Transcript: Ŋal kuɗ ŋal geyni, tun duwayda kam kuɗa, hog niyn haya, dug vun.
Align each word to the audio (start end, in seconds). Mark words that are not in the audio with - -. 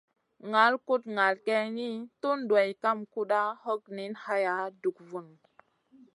Ŋal 0.51 0.73
kuɗ 0.85 1.01
ŋal 1.15 1.33
geyni, 1.45 1.89
tun 2.21 2.39
duwayda 2.47 2.77
kam 2.81 2.97
kuɗa, 3.13 3.39
hog 3.63 3.81
niyn 3.95 4.13
haya, 4.23 4.53
dug 4.81 4.97
vun. 5.09 5.27